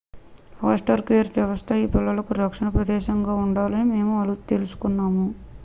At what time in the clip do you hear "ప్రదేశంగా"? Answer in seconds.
2.77-3.35